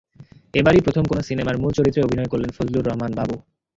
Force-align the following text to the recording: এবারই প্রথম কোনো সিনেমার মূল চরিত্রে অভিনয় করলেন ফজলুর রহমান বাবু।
এবারই 0.53 0.81
প্রথম 0.81 1.03
কোনো 1.05 1.21
সিনেমার 1.21 1.55
মূল 1.57 1.71
চরিত্রে 1.73 2.05
অভিনয় 2.05 2.31
করলেন 2.31 2.51
ফজলুর 2.57 2.87
রহমান 2.87 3.11
বাবু। 3.15 3.35